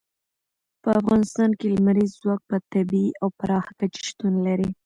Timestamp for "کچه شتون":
3.79-4.33